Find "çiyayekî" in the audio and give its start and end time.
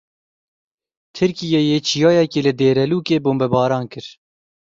1.87-2.41